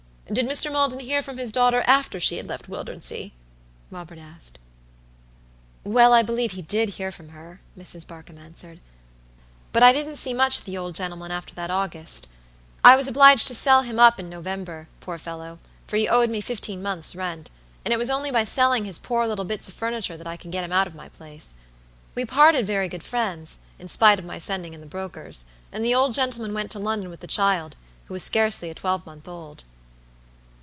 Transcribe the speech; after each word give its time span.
"Did 0.31 0.47
Mr. 0.47 0.71
Maldon 0.71 1.01
hear 1.01 1.21
from 1.21 1.37
his 1.37 1.51
daughter 1.51 1.83
after 1.85 2.17
she 2.17 2.37
had 2.37 2.47
left 2.47 2.69
Wildernsea?" 2.69 3.31
Robert 3.89 4.17
asked. 4.17 4.59
"Well, 5.83 6.13
I 6.13 6.23
believe 6.23 6.53
he 6.53 6.61
did 6.61 6.91
hear 6.91 7.11
from 7.11 7.27
her," 7.29 7.59
Mrs. 7.77 8.07
Barkamb 8.07 8.37
answered; 8.39 8.79
"but 9.73 9.83
I 9.83 9.91
didn't 9.91 10.15
see 10.15 10.33
much 10.33 10.57
of 10.57 10.63
the 10.63 10.77
old 10.77 10.95
gentleman 10.95 11.31
after 11.31 11.53
that 11.55 11.69
August. 11.69 12.29
I 12.81 12.95
was 12.95 13.09
obliged 13.09 13.45
to 13.49 13.53
sell 13.55 13.81
him 13.81 13.99
up 13.99 14.21
in 14.21 14.29
November, 14.29 14.87
poor 15.01 15.17
fellow, 15.17 15.59
for 15.85 15.97
he 15.97 16.07
owed 16.07 16.29
me 16.29 16.39
fifteen 16.39 16.81
months' 16.81 17.13
rent; 17.13 17.51
and 17.83 17.93
it 17.93 17.97
was 17.97 18.09
only 18.09 18.31
by 18.31 18.45
selling 18.45 18.85
his 18.85 18.99
poor 18.99 19.27
little 19.27 19.43
bits 19.43 19.67
of 19.67 19.73
furniture 19.73 20.15
that 20.15 20.27
I 20.27 20.37
could 20.37 20.53
get 20.53 20.63
him 20.63 20.71
out 20.71 20.87
of 20.87 20.95
my 20.95 21.09
place. 21.09 21.55
We 22.15 22.23
parted 22.23 22.65
very 22.65 22.87
good 22.87 23.03
friends, 23.03 23.57
in 23.77 23.89
spite 23.89 24.17
of 24.17 24.23
my 24.23 24.39
sending 24.39 24.73
in 24.73 24.79
the 24.79 24.87
brokers; 24.87 25.43
and 25.73 25.83
the 25.83 25.93
old 25.95 26.13
gentleman 26.13 26.53
went 26.53 26.71
to 26.71 26.79
London 26.79 27.09
with 27.09 27.19
the 27.19 27.27
child, 27.27 27.75
who 28.05 28.13
was 28.13 28.23
scarcely 28.23 28.69
a 28.69 28.73
twelvemonth 28.73 29.27
old." 29.27 29.65